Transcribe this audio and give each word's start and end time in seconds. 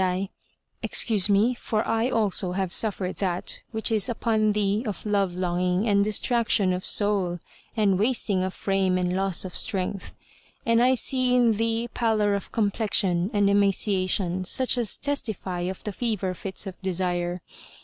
Said 0.01 0.07
I, 0.11 0.29
"Excuse 0.81 1.29
me, 1.29 1.53
for 1.53 1.87
I 1.87 2.09
also 2.09 2.53
have 2.53 2.73
suffered 2.73 3.17
that 3.17 3.61
which 3.69 3.91
is 3.91 4.09
upon 4.09 4.53
thee 4.53 4.83
of 4.87 5.05
love 5.05 5.35
longing 5.35 5.87
and 5.87 6.03
distraction 6.03 6.73
of 6.73 6.83
soul 6.83 7.37
and 7.77 7.99
wasting 7.99 8.41
of 8.41 8.51
frame 8.55 8.97
and 8.97 9.15
loss 9.15 9.45
of 9.45 9.55
strength; 9.55 10.15
and 10.65 10.81
I 10.81 10.95
see 10.95 11.35
in 11.35 11.51
thee 11.53 11.87
pallor 11.93 12.33
of 12.33 12.51
complexion 12.51 13.29
and 13.31 13.47
emaciation, 13.47 14.43
such 14.43 14.75
as 14.75 14.97
testify 14.97 15.59
of 15.59 15.83
the 15.83 15.91
fever 15.91 16.33
fits 16.33 16.65
of 16.65 16.81
desire. 16.81 17.39